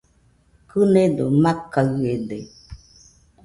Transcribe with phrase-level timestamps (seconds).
[0.69, 2.37] Kɨnedo makaɨede